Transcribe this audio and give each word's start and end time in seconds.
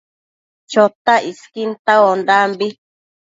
Chotac 0.71 1.23
isquin 1.31 1.71
tauaondambi 1.85 2.67